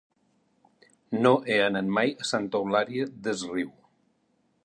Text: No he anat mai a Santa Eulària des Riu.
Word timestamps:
No 1.25 1.33
he 1.51 1.59
anat 1.65 1.91
mai 1.99 2.15
a 2.25 2.27
Santa 2.31 2.61
Eulària 2.63 3.07
des 3.29 3.47
Riu. 3.53 3.73